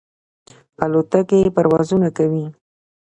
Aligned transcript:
الوتکې 0.83 1.39
پروازونه 1.55 2.09
کوي. 2.17 2.45